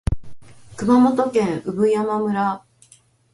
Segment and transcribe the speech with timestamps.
[0.77, 2.65] 熊本県産山村